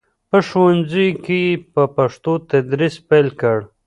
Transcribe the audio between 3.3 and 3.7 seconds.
کړ.